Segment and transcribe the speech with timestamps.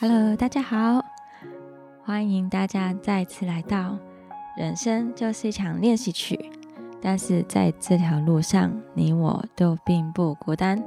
[0.00, 1.04] Hello，大家好，
[2.02, 3.96] 欢迎大家再次来到。
[4.56, 6.50] 人生就是一场练习曲，
[7.00, 10.82] 但是在这条路上，你我都并不孤单。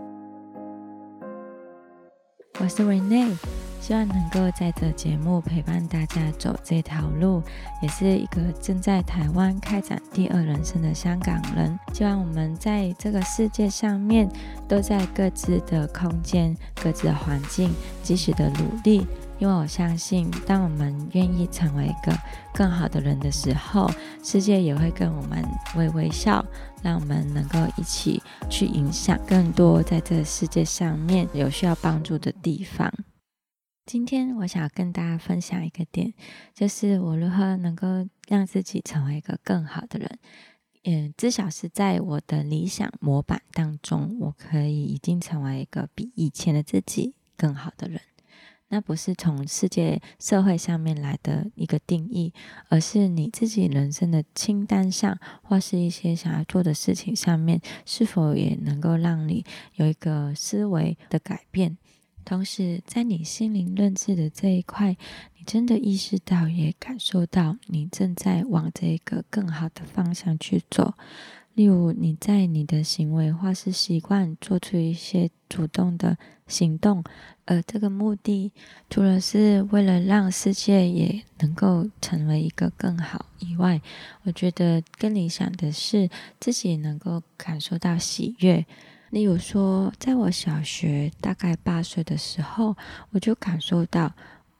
[2.60, 3.38] 我是 Rene，
[3.80, 7.42] 希望能够在这节目陪伴大家走这条路，
[7.82, 11.80] 也是一个正在台湾开展第二人生的香港人。
[11.94, 14.30] 希望我们在这个世界上面，
[14.68, 17.72] 都在各自的空间、各自的环境，
[18.04, 19.08] 继续的努力。
[19.40, 22.18] 因为我相信，当我们愿意成为一个
[22.56, 23.90] 更好的人的时候，
[24.24, 26.44] 世界也会跟我们微微笑，
[26.82, 32.92] 让我们能够一起去影响更多在这世界上面有需要帮助的地方。
[33.88, 36.14] 今天我想跟大家分享一个点，
[36.54, 37.88] 就是我如何能够
[38.28, 40.20] 让自己成为一个更好的人。
[40.84, 48.02] 嗯，至少是在我的理想模板当中，我可以已经成为一个比以前的自己更好的人。
[48.68, 52.34] 那不是从世界社会上面来的一个定义，
[52.68, 61.78] 而是你自己人生的清单上，或是一些想要做的事情上面，是否也能够让你有一个思维的改变？
[62.28, 64.98] 同时，在你心灵认知的这一块，
[65.38, 70.94] 你真的意识到，也感受到，你正在往这个更好的方向去走。
[71.54, 76.18] 例如，你在你的行为或是习惯做出一些主动的
[76.48, 77.02] 行动，
[77.46, 78.52] 而这个目的
[78.90, 83.82] 除了是为了让世界也能够成为一个更好以外，
[84.24, 86.10] 我觉得更理想的是
[86.42, 88.66] 自己能够感受到喜悦。
[89.10, 92.76] 例如说，在我小学大概八岁的时候，
[93.12, 94.14] 我就感受到，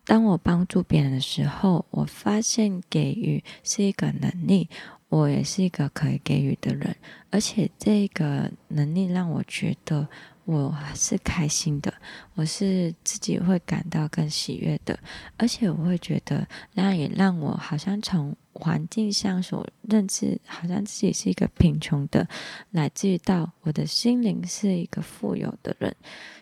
[0.06, 4.70] 当我帮助别人的时候，我发现给予是一个能力。
[5.10, 6.94] 我也是一个可以给予的人，
[7.30, 10.06] 而且这个能力让我觉得
[10.48, 11.94] 我是开心的，
[12.36, 14.98] 我是自己会感到更喜悦的，
[15.36, 22.26] 而且我会觉得，那也让我好像从环境上所认知，好像自己是一个贫穷的，
[22.70, 25.94] 乃至于到我的心灵是一个富有的人。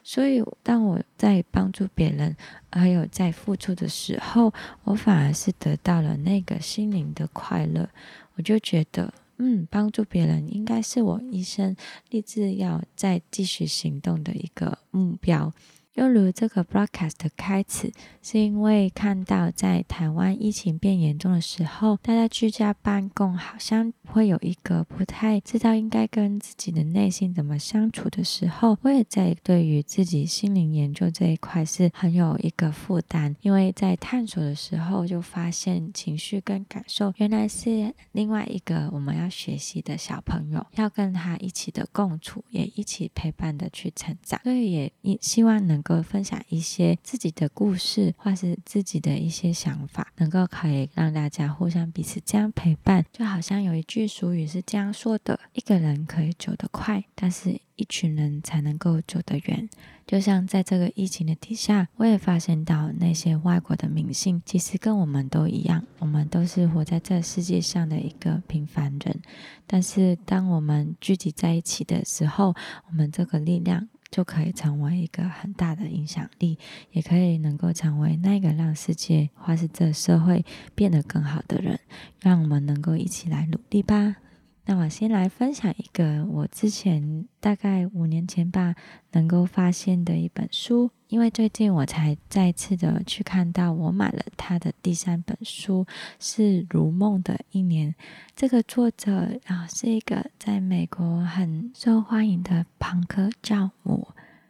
[0.04, 2.38] 所以，当我在帮助别人，
[2.72, 4.54] 还有在付出的时候，
[4.84, 7.90] 我反而是得到了那个心灵的快乐。
[8.36, 11.76] 我就觉得，嗯，帮助别人应该是我一生
[12.10, 15.54] 立志要再继续行动的一个目标。
[15.96, 17.90] 又如这个 broadcast 的开始，
[18.22, 45.85] 是因为看到在台湾疫情变严重的时候，大家居家办公，好像会有一个不太知道应该跟自己的内心怎么相处的时候，我也在对于自己心灵研究这一块是很有一个负担，因为在探索的时候就发现情绪跟感受原来是另外一个我们要学习的小朋友，要跟他一起的共处，也一起陪伴的去成长，所以也希望能。
[45.86, 53.06] 够分享一些自己的故事，或是自己的一些想法，能够可以让大家互相彼此这样陪伴。
[53.14, 59.70] 就好像有一句俗语是这样说的：一个人可以走得快，但是一群人才能够走得远。
[60.08, 69.22] 就像在这个疫情的底下，我也发现到那些外国的明星，其实跟我们都一样，我们都是活在这世界上的一个平凡人。
[69.68, 72.56] 但是当我们聚集在一起的时候，
[72.88, 73.88] 我们这个力量。
[74.10, 76.58] 就可以成为一个很大的影响力，
[76.92, 81.80] 也可以能够成为那个让世界或是这社会变得更好的人，
[82.22, 84.18] 让我们能够一起来努力吧。
[84.66, 88.74] 那我先来分享一个我之前大概五年前吧
[89.12, 95.86] 能够发现的一本书，因为最近我才再次的去看到我买了他的第三本书
[96.20, 97.92] 是《如梦的一年》。
[98.36, 104.08] 这个作者啊是一个在美国很受欢迎的朋克教母。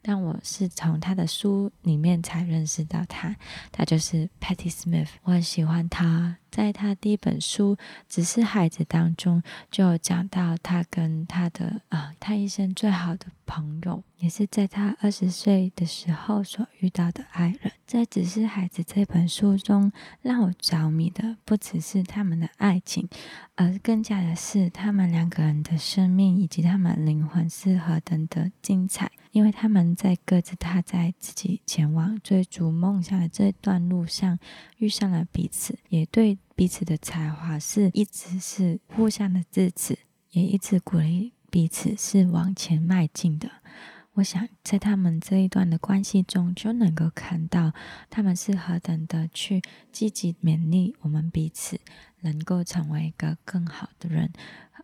[0.07, 3.35] 但我是从他的书里面才认识到他，
[3.71, 5.07] 他就是 Patty Smith。
[5.23, 7.75] 我很喜欢他，在他第一本书
[8.07, 17.73] 《只是孩子》当中，就有讲到他跟他的啊，他一生最好的朋友，也是在他二十岁的时候所遇到的爱人。
[17.85, 19.91] 在《只是孩子》这本书中，
[20.21, 23.09] 让我着迷的不只是他们的爱情，
[23.55, 29.11] 而更加的是他们两个人的生命以及他们灵魂是何等的精彩。
[29.31, 34.39] 因为他们在各自踏在自己前往追逐梦想的这段路上
[34.77, 39.99] 遇上了彼此，也对彼此的才华是一直是互相的支持，
[40.31, 43.51] 也一直鼓励彼此是往前迈进的。
[44.13, 47.73] 我想在他们这一段的关系中，就能够看到
[48.09, 49.61] 他们是何等的去
[49.91, 51.77] 积极勉励我们彼此，
[52.21, 54.31] 能够成为一个更好的人，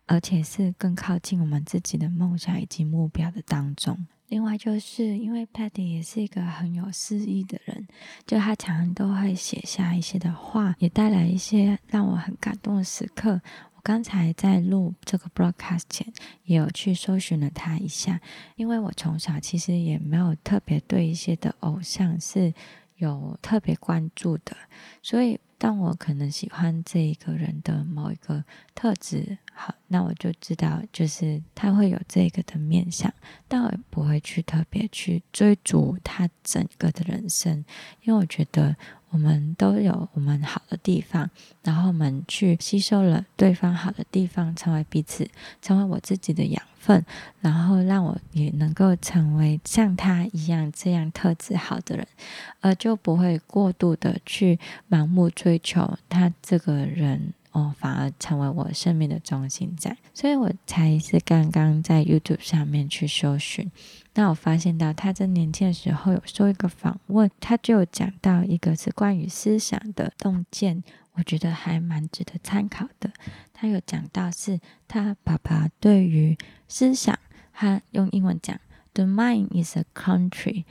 [0.04, 4.06] 而且是更靠近我们自己的梦想以及目标的当中。
[4.32, 7.86] 另外就是因为 Patty 也是一个很有诗意的人，
[8.26, 13.42] 就他常常都会写下一些的话，也带来一些让我很感动的时刻。
[13.74, 16.10] 我刚才在录这个 broadcast 前，
[16.44, 18.22] 也有去搜寻了他一下，
[18.56, 22.54] 因为我从小其实也没有特别对一些的偶像是
[22.96, 24.56] 有特别关注的，
[25.02, 25.38] 所以。
[25.64, 28.42] 但我可能喜欢这一个人的某一个
[28.74, 33.14] 特质，好，那我就知道，就是他会有这个的面相，
[33.46, 37.64] 但我不会去特别去追逐他整个的人生，
[38.02, 38.76] 因为我觉得。
[39.12, 41.30] 我们都有我们好的地方，
[41.62, 45.28] 然后我们去吸收了对方好的地方，成为彼此，
[45.60, 47.04] 成为我自己的养分，
[47.40, 52.08] 然后让我也能够成为像他一样这样特质好的人，
[52.60, 54.58] 而就不会过度的去
[54.90, 57.34] 盲目追求他这个人。
[57.52, 63.70] 哦，反而成为我生命的中心在，所以我才是刚刚在 YouTube 上面去搜寻，
[64.14, 70.82] 那我发现到他在年轻的时候有说一个访问，他就讲到一个是关于思想的洞见，
[71.12, 73.10] 我觉得还蛮值得参考的。
[73.54, 76.36] 他有讲到是他爸爸对于
[76.68, 77.18] 思想，
[77.52, 78.58] 他用英文讲
[78.92, 80.64] ，The mind is a country。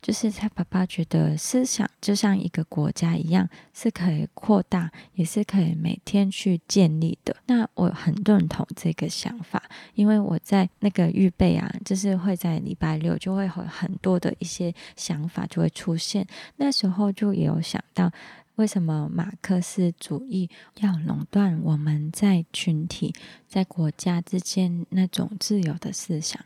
[0.00, 7.36] 就是他爸爸觉得思想就像一个国家一样，是可以扩大，也是可以每天去建立的。
[7.46, 9.62] 那我很认同这个想法，
[9.94, 16.26] 因为我在那个预备啊，就是会在礼拜六就会有很多的一些想法就会出现。
[16.56, 18.10] 那时候就有想到，
[18.54, 23.12] 为什么马克思主义要垄断我们在群体、
[23.48, 26.40] 在国家之间那种自由的思想？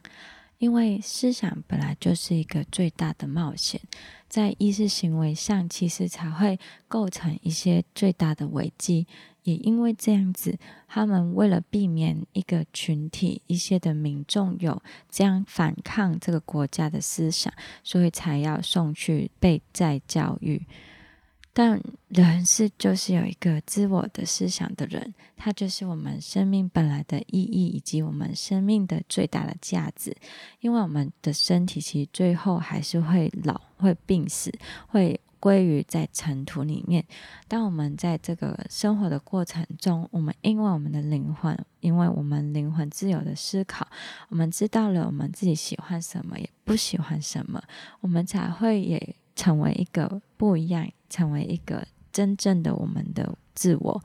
[0.63, 3.81] 因为思想本来就是一个最大的冒险，
[4.29, 6.57] 在意识行为上，其实才会
[6.87, 9.09] 构成一些最大的危机。
[9.43, 10.57] 也因为这样子，
[10.87, 14.81] 他们为了避免一个群体、一些的民众有
[15.11, 20.65] 这样反抗这个国家的思想，所以才要送去被再教育。
[21.55, 21.79] 但
[22.09, 30.17] 人是就是有一个自我的思想的人，他就是我们生命本来的意义，以及我们生命的最大的价值。
[30.61, 34.51] 因为我们的身体其实最后还是会老，会病死，
[34.89, 37.05] 会归于在尘土里面。
[37.49, 43.87] 当我们在这个生活的过程中，我们因为我们的灵魂，因为我们灵魂自由的思考，
[44.31, 47.63] 我们知道了我们自己喜欢什么，也不喜欢什么，
[48.01, 49.17] 我们才会也。
[49.35, 54.03] 成为一个不一样，成为一个真正的我们的自我，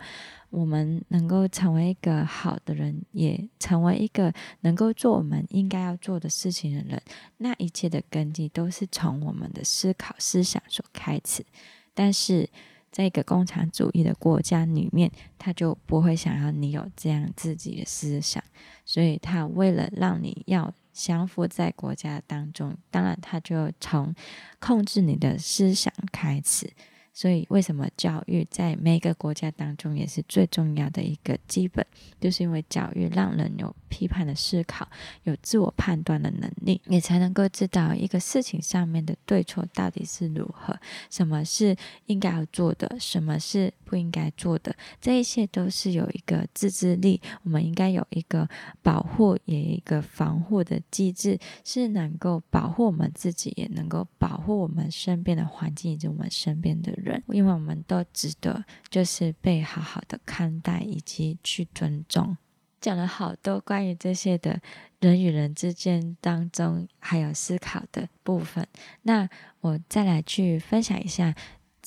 [0.49, 7.01] 我们能够成为一个好的人，也成为一个能够做我们应该要做的事情的人。
[7.37, 11.45] 那一切的根基都是从我们的思考、思想所开始。
[11.93, 12.49] 但是，
[12.91, 18.43] 在一个共产主义的国家里面，他就不会想要你有这样自己的思想，
[18.83, 20.73] 所以他为了让你要。
[20.97, 24.15] 降服在国家当中，当然他就从
[24.57, 26.73] 控制你的思想开始。
[27.17, 31.83] 所以，为什么教育在每个国家当中也是最重要的一个基本？
[32.21, 34.87] 就是因为教育让人有批判的思考，
[35.23, 40.77] 有自我判断的能力，你才能够知道一个事情上面的对错到底是如何，
[41.09, 41.75] 什么是
[42.05, 44.75] 应该要做的，什么是不应该做的。
[45.01, 48.47] 这一切都是有一个自制力，我们应该有一个
[48.83, 57.07] 保护，也一个防护的机制，是能够保护我们自己，也能够保护我们身边的环境以及我们身边的人。
[57.07, 62.35] 人，因为我们都值得，就是被好好的看待以及去尊重。
[62.81, 64.61] 讲了好多关于这些的
[64.99, 68.67] 人与人之间当中还有思考的部分，
[69.03, 69.29] 那
[69.61, 71.33] 我再来去分享一下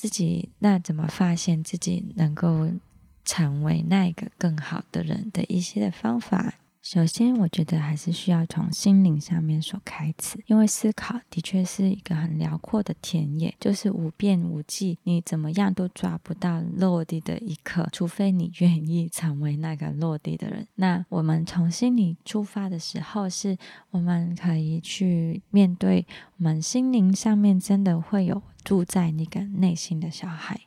[0.01, 2.67] 自己那怎么发现自己能够
[3.23, 6.55] 成为那个更好的人的一些的方法。
[6.81, 20.67] 首先，我觉得还是需要从心灵上面所开始，因为思考的确是一个很辽阔的田野，就是无边无际，你怎么样都抓不到落地的一刻，除非你愿意成为那个落地的人。
[20.73, 23.55] 那我们从心里出发的时候，是
[23.91, 30.61] 我们可以去面对我们心灵上面真的会有住在那个内心的小孩。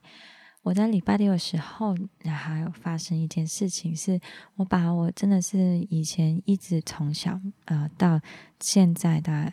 [0.62, 4.18] 我在礼拜六的时候，还有发生一件事情，是
[4.56, 8.18] 我把我真的是以前一直从小呃到
[8.58, 9.52] 现在的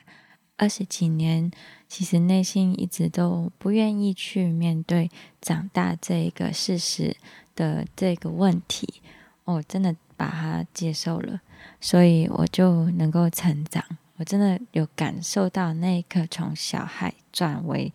[0.56, 1.52] 二十几年，
[1.90, 7.18] 其实内心一直都不愿意去面对长大这一个事实
[7.56, 9.02] 的这个问题，
[9.44, 11.42] 我真的把它接受了，
[11.82, 13.84] 所以我就能够成长。
[14.16, 17.92] 我真的有感受到那一刻从小孩转为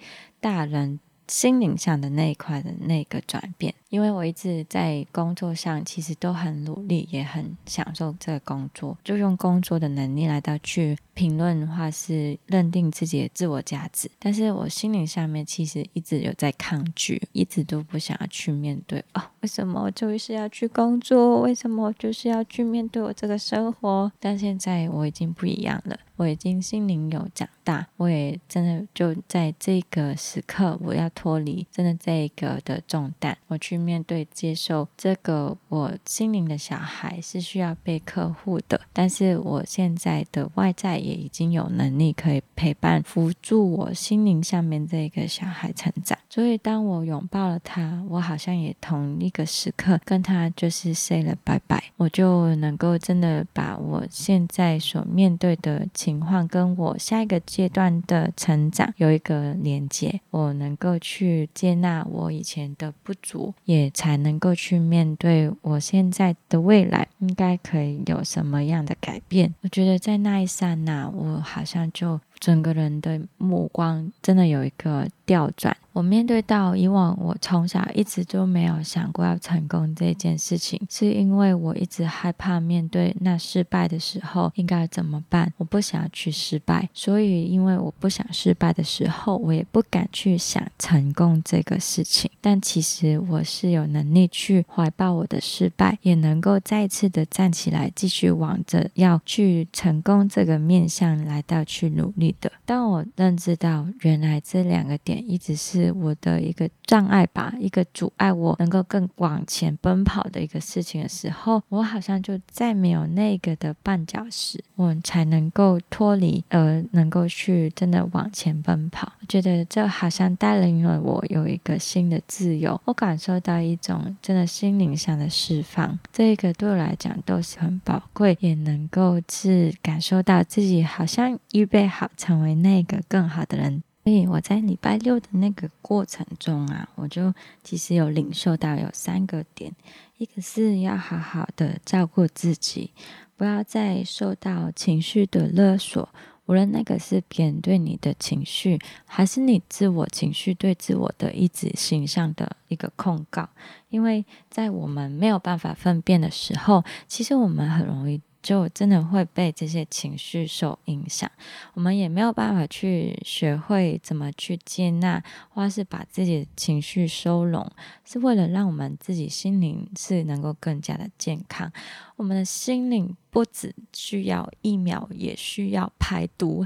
[0.47, 1.00] 大人。
[1.29, 14.11] 心灵上的那一块的那个转变，因为我一直在工作上，其实都很努力，也很享受这个工作，就用工作的能力来到去评论的话，是认定自己的自我价值。
[14.19, 21.40] 但是我心灵上面其实一直有在抗拒，一直都不想要去面对哦，为什么我就是要去工作？
[21.43, 24.11] 为什么我就是要去面对我这个生活？
[24.19, 25.99] 但现在我已经不一样了。
[26.16, 38.80] 我已经心灵有长大，我也真的就在这个时刻，我要脱离真的这个的重担，我去面对、接受这个我心灵的小孩是需要被呵护的。
[38.92, 46.18] 但是我现在的外在也已经有能力可以陪伴、辅助我心灵上面这个小孩成长。
[46.28, 55.87] 所以当我拥抱了他，我好像也同一个时刻跟他就是 say 了拜拜，我就能够真的把我现在所面对的。
[55.95, 69.52] 情况跟我下一个阶段的成长有一个连接，我能够去接纳我以前的不足，也才能够去面对我现在的未来应该可以有什么样的改变。
[69.61, 75.76] 我觉得在那一刹那，我好像就整个人的目光真的有一个调转。
[75.93, 85.50] 我面对到以往，我从小一直都没有想过要成功这件事情，是因为我一直害怕面对那失败的时候应该怎么办。
[85.57, 92.31] 我不想去失败，所以因为我不想失败的时候，我也不敢去想成功这个事情。
[92.43, 102.52] 但其实我是有能力去怀抱我的失败，也能够再次的站起来，继续往着要去成功这个面向来到去努力的。
[102.64, 105.97] 当我认知到原来这两个点一直是。
[105.97, 119.11] 我的一个障碍吧，一个阻碍我能够更往前奔跑的一个事情的时候，我好像就再没有那个的绊脚石，我才能够脱离，而能够去真的往前奔跑。
[119.21, 133.82] 我觉得这好像带领了我有一个新的自由，我感受到一种真的心灵上的释放，这个对我来讲都是很宝贵，也能够是感受到自己好像预备好成为那个更好的人。
[134.04, 139.75] 所以我在礼拜六的那个过程中啊，我就其实有领受到有三个点，
[140.18, 142.92] 一个是要好好的照顾自己，
[143.37, 146.08] 不要再受到情绪的勒索，
[146.44, 153.49] 无论那个是别人对你的情绪，还是你自我情绪对自我的一直形象的一个控告，
[153.88, 158.20] 因为在我们没有办法分辨的时候，其实我们很容易。
[158.47, 161.29] 就真的会被这些情绪受影响，
[161.75, 167.69] 我们也没有办法去学会怎么去接纳，或是把自己的情绪收拢，
[168.05, 171.73] 是为了让我们自己心灵是能够更加的健康。
[172.15, 176.65] 我们的心灵不只需要疫苗，也需要排毒。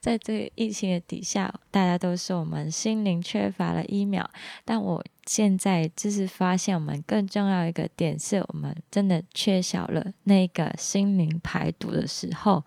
[0.00, 4.28] 在这个疫情的底下，大家都说我们心灵缺乏了疫苗，
[4.64, 12.64] 但我现在就是发现，我们更重要一个点是我们真的缺少了那个心灵排毒的时候。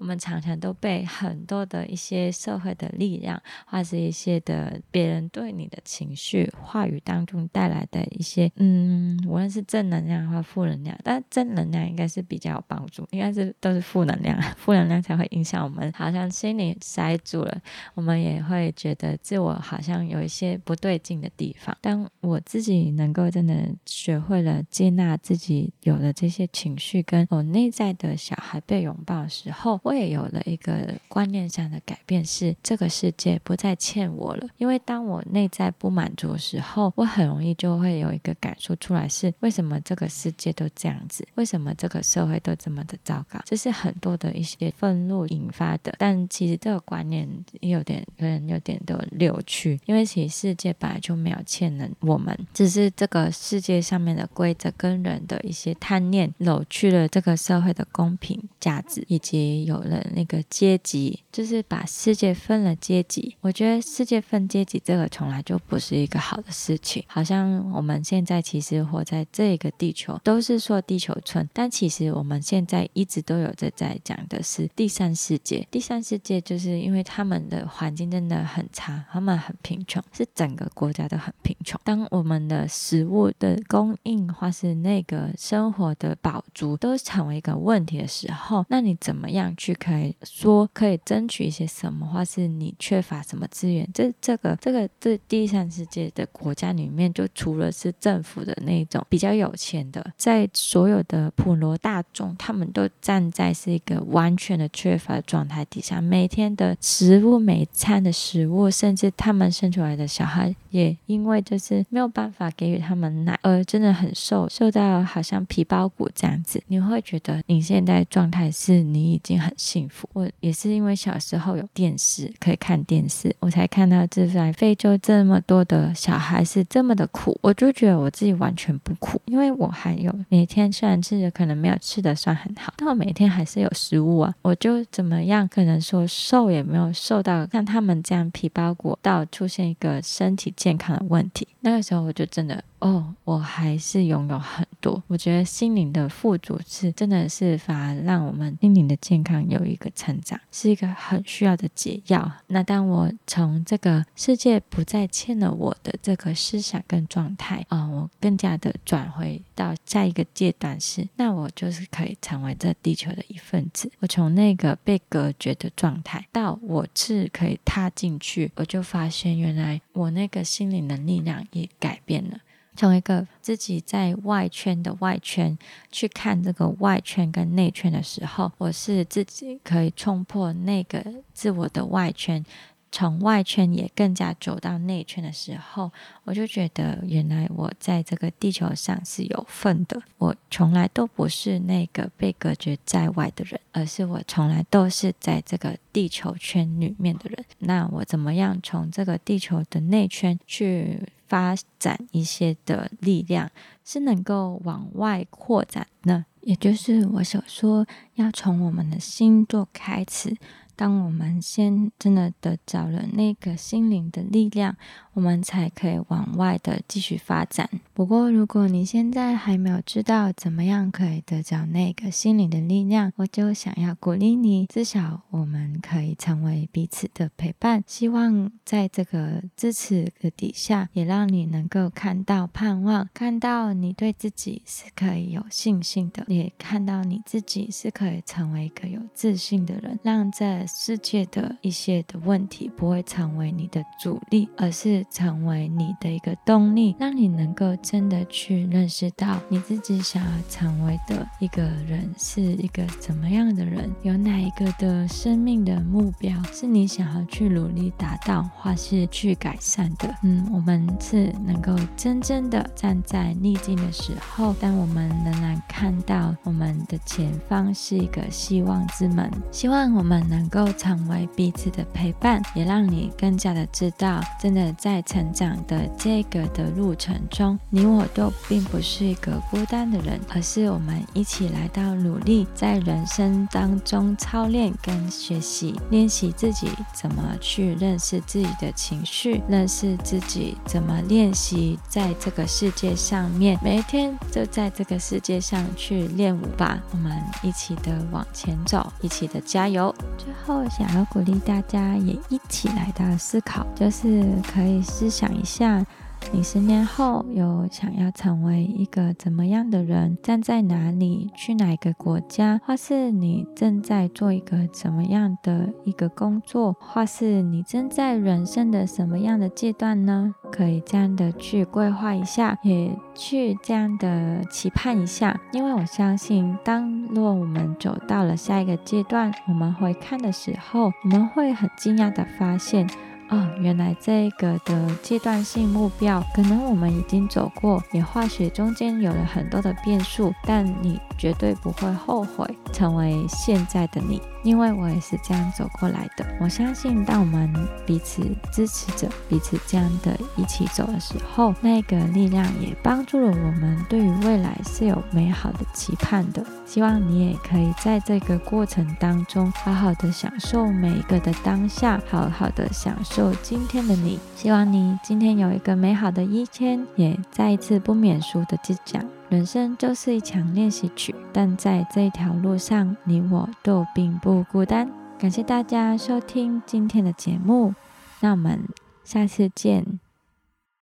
[0.00, 17.60] 我们常常都被很多的一些社会的力量，或是一些的别人对你的情绪话语当中带来的一些，嗯，无论是正能量或负能量，但正能量应该是比较有帮助，应该是都是负能量， 负能量才会影响我们，好像心里塞住了，
[17.94, 21.76] 我们也会觉得自我好像有一些不对劲的地方。
[21.82, 29.78] 当我自己能够真的学会了接纳自己有的这些情绪，跟我内在的小孩被拥抱的时候。
[29.90, 34.46] 我也有了一个观念上的改变，是这个世界不再欠我了。
[34.56, 41.26] 因为当我内在不满足的时候，我很容易就会有一个感受出来，是为什么这个世界都这样子？
[41.34, 43.40] 为什么这个社会都这么的糟糕？
[43.44, 45.92] 这是很多的一些愤怒引发的。
[45.98, 47.28] 但其实这个观念
[47.58, 59.79] 有点有点有点的扭曲，因为其实世界本来就没有欠人，我们只是这个世界上面的规则跟人的一些贪念扭曲了这个社会的公平价值，以及有。
[59.82, 63.36] 了那个阶级，就是把世界分了阶级。
[63.40, 67.04] 我觉得世界分阶级这个从来就不是一个好的事情。
[67.06, 75.66] 好像我们现在其实活在这个地球，都是说地球村，但其实我们现在一直都有在在讲的是第三世界。
[75.70, 81.80] 第三世界就是因为他们的环境真的很差，他们很贫穷，是整个国家都很贫穷。
[81.84, 89.54] 当我们的食物的供应或是那个生活的饱足都成为一个问题的时候，那你怎么样？
[89.60, 93.86] 去可以说可以争取一些什么，或是你缺乏什么资源。
[93.92, 116.62] 这这个这个这第三世界的国家里面，就除了是政府的那种比较有钱的，在所有的普罗大众，他们都站在是一个完全的缺乏状态底下，每天的食物、每餐的食物，甚至他们生出来的小孩，也因为就是没有办法给予他们奶，而真的很瘦，瘦到好像皮包骨这样子。
[116.68, 120.08] 你会觉得你现在状态是你已经很幸福。
[120.12, 134.34] 我也是因为小时候有电视可以看电视，我才看到这在非洲这么多的小孩是这么的苦，我就觉得我自己完全不苦，因为我还有每天虽然吃的可能没有吃的算很好，但我每天还是有食物啊。
[134.42, 141.46] 我就怎么样可能说瘦也没有瘦到像他们这样皮包骨到出现一个身体健康的问题。
[141.60, 142.62] 那个时候我就真的。
[142.80, 145.02] 哦，我还是拥有很多。
[145.06, 152.30] 我觉得心灵的富足是真的是反而让我们心灵的健康有一个成长，是一个很需要的解药。
[152.48, 163.90] 那当我从这个世界不再欠了我的这个思想跟状态啊，我更加的转回到下一个阶段是，那我就是可以成为这地球的一份子。
[164.00, 172.38] 我从那个被隔绝的状态到我是可以踏进去，我就发现原来我那个心灵的力量也改变了。
[172.76, 175.58] 从一个自己在外圈的外圈
[175.90, 182.44] 去看这个外圈跟内圈的时候，我是自己可以冲破那个自我的外圈，
[182.90, 185.90] 从外圈也更加走到内圈的时候，
[186.24, 190.00] 我就觉得原来我在这个地球上是有份的。
[190.18, 197.44] 我从来都不是那个被隔绝在外的人，而是我从来都是在这个地球圈里面的人。
[197.58, 201.00] 那我怎么样从这个地球的内圈去？
[201.30, 203.48] 发展一些的力量
[203.84, 210.36] 是能够往外扩展的，也就是我所说，要从我们的星座开始。
[210.80, 214.74] 当我们先真的得着了那个心灵的力量，
[215.12, 217.68] 我们才可以往外的继续发展。
[217.92, 227.84] 不过，如果你现在还没有知道怎么样可以得着那个心灵的力量，我就想要鼓励你，至少我们可以成为彼此的陪伴。
[227.86, 240.69] 希望在这个支持的底下，也让你能够看到盼望，看到你对自己是可以有信心的，也看到你自己是可以成为一个有自信的人，让这。
[240.76, 260.14] 世界的一些的问题不会成为你的阻力，而是成为你的一个动力，让你能够真的去认识到你自己想要成为的一个人是一个怎么样的人，有哪一个的生命的目标是你想要去努力达到或是去改善的。
[260.22, 270.60] 嗯，我们是能够真正的站在逆境的时候，但我们仍然看到我们的前方是一个希望之门，希望我们能够。
[270.60, 296.78] 够成为彼此的陪伴，也让你更加的知道，真的在成长的这个的路程中，你我都并不是一个孤单的人，而是我们一起来到努力，在人生当中操练跟学习，练习自己怎么去认识自己的情绪，认识自己怎么练习在这个世界上面，每一天就在这个世界上去练舞吧。
[296.92, 299.94] 我们一起的往前走，一起的加油。
[300.46, 300.60] 后。
[300.70, 304.24] 想要鼓励大家也一起来到思考，就是
[304.54, 305.84] 可以思想一下。
[306.32, 310.16] 你十年后有想要成为一个怎么样的人？
[310.22, 311.28] 站在哪里？
[311.34, 312.60] 去哪个国家？
[312.64, 316.76] 或是你正在做一个怎么样的一个工作？
[316.78, 320.34] 或是你正在人生的什么样的阶段呢？
[320.52, 325.38] 可以这样的去规划一下，也去这样的期盼一下。
[325.52, 332.88] 因为我相信，当若我们走到了下一个阶段，我们会看的时候，我们会很惊讶的发现。
[333.30, 344.20] 哦，原来这个的阶段性目标，可能我们已经走过，也或许中间有了很多的变数，但你绝对不会后悔成为现在的你。
[344.42, 347.52] 因为我也是这样走过来的，我相信当我们
[347.86, 348.22] 彼此
[348.52, 356.44] 支持着彼此这样的一起走的时候，那个力量也帮助了我们对于未来是有美好的期盼的。
[356.64, 364.18] 希望你也可以在这个过程当中好好的享受每一个的当下，好好的享受今天的你。
[364.36, 369.04] 希望你今天有一个美好的一天，也再一次不免俗的去讲。
[369.30, 374.90] 人生就是一场练习曲，但在这一条路上，你我都并不孤单。
[375.20, 377.72] 感谢大家收听今天的节目，
[378.18, 378.58] 那我们
[379.04, 380.00] 下次见。